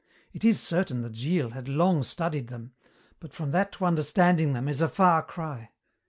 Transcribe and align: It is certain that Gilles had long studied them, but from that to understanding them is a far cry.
It 0.33 0.43
is 0.43 0.59
certain 0.59 1.03
that 1.03 1.15
Gilles 1.15 1.51
had 1.51 1.67
long 1.69 2.01
studied 2.01 2.47
them, 2.47 2.71
but 3.19 3.33
from 3.35 3.51
that 3.51 3.71
to 3.73 3.85
understanding 3.85 4.53
them 4.53 4.67
is 4.67 4.81
a 4.81 4.89
far 4.89 5.21
cry. 5.21 5.69